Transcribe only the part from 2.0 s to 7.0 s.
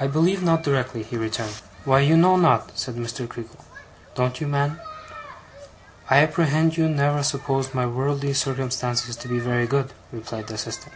you know not,' said Mr. Creakle. 'Don't you, man?' 'I apprehend you